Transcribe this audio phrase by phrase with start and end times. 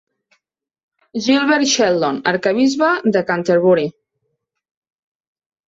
[1.25, 3.87] Gilbert Sheldon, arquebisbe de Canterbury.